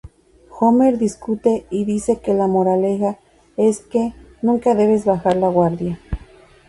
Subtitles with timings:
[0.57, 3.19] Homer discute y dice que la moraleja
[3.55, 5.99] es que "nunca debes bajar la guardia".